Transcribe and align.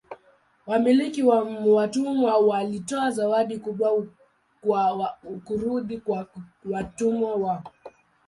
Wamiliki 0.67 1.23
wa 1.23 1.43
watumwa 1.65 2.37
walitoa 2.37 3.11
zawadi 3.11 3.57
kubwa 3.59 4.07
kwa 4.61 5.09
kurudi 5.45 5.97
kwa 5.97 6.27
watumwa 6.65 7.35
wao. 7.35 7.63